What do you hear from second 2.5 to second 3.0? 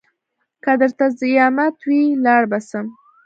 به سم.